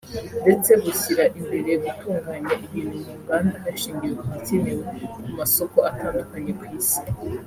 [0.41, 7.01] ndetse bushyira imbere gutunganya ibintu mu nganda hashingiwe ku bikenewe ku masoko atandukanye ku Isi